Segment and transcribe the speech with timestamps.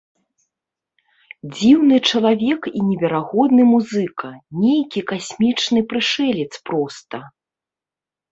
[1.57, 4.29] Дзіўны чалавек і неверагодны музыка,
[4.63, 7.17] нейкі касмічны прышэлец проста!